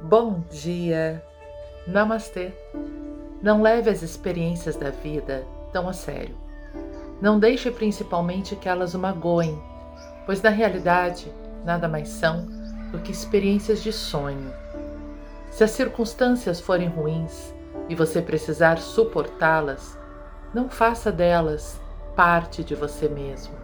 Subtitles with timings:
[0.00, 1.24] Bom dia!
[1.86, 2.52] Namastê!
[3.42, 6.36] Não leve as experiências da vida tão a sério.
[7.20, 9.58] Não deixe principalmente que elas o magoem,
[10.26, 11.32] pois na realidade
[11.64, 12.46] nada mais são
[12.92, 14.52] do que experiências de sonho.
[15.50, 17.54] Se as circunstâncias forem ruins
[17.88, 19.98] e você precisar suportá-las,
[20.52, 21.80] não faça delas
[22.14, 23.54] parte de você mesmo.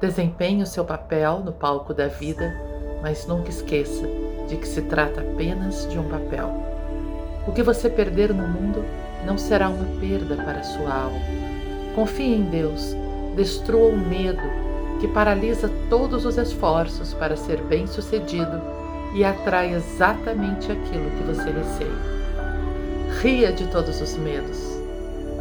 [0.00, 2.50] Desempenhe o seu papel no palco da vida,
[3.02, 4.08] mas nunca esqueça
[4.50, 6.52] de que se trata apenas de um papel.
[7.46, 8.84] O que você perder no mundo
[9.24, 11.20] não será uma perda para sua alma.
[11.94, 12.94] Confie em Deus,
[13.36, 14.42] destrua o medo
[15.00, 18.60] que paralisa todos os esforços para ser bem-sucedido
[19.14, 22.20] e atrai exatamente aquilo que você receia.
[23.22, 24.58] Ria de todos os medos,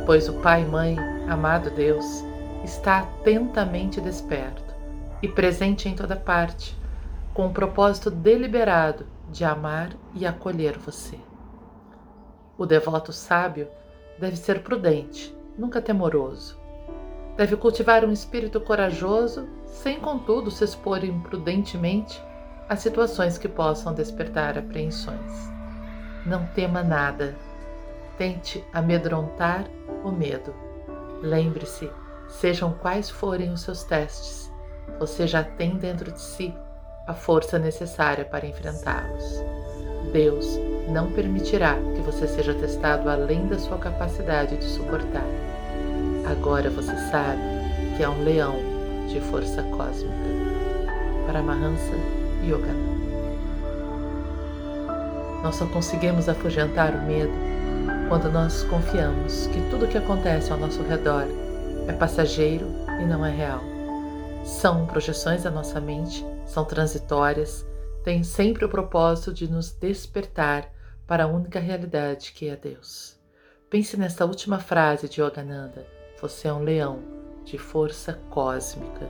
[0.05, 2.23] pois o Pai Mãe, amado Deus,
[2.63, 4.73] está atentamente desperto
[5.21, 6.79] e presente em toda parte
[7.39, 11.17] com o propósito deliberado de amar e acolher você.
[12.57, 13.69] O devoto sábio
[14.19, 16.59] deve ser prudente, nunca temoroso.
[17.37, 22.21] Deve cultivar um espírito corajoso, sem contudo se expor imprudentemente
[22.67, 25.31] a situações que possam despertar apreensões.
[26.25, 27.37] Não tema nada.
[28.17, 29.63] Tente amedrontar
[30.03, 30.53] o medo.
[31.21, 31.89] Lembre-se,
[32.27, 34.51] sejam quais forem os seus testes,
[34.99, 36.53] você já tem dentro de si
[37.09, 39.43] a força necessária para enfrentá-los.
[40.13, 45.25] Deus não permitirá que você seja testado além da sua capacidade de suportar.
[46.29, 47.41] Agora você sabe
[47.97, 48.55] que é um leão
[49.07, 50.13] de força cósmica.
[51.25, 51.95] Paramahansa
[52.43, 52.99] Yogananda.
[55.41, 57.33] Nós só conseguimos afugentar o medo
[58.07, 61.25] quando nós confiamos que tudo o que acontece ao nosso redor
[61.87, 62.67] é passageiro
[63.01, 63.68] e não é real.
[64.43, 67.65] São projeções da nossa mente são transitórias,
[68.03, 70.71] têm sempre o propósito de nos despertar
[71.05, 73.17] para a única realidade que é Deus.
[73.69, 75.85] Pense nessa última frase de Yogananda:
[76.19, 76.99] Você é um leão
[77.45, 79.07] de força cósmica.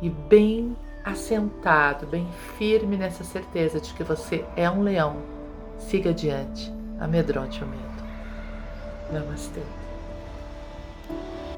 [0.00, 5.16] E bem assentado, bem firme nessa certeza de que você é um leão,
[5.78, 7.82] siga adiante, amedronte o medo.
[9.12, 9.62] Namastê.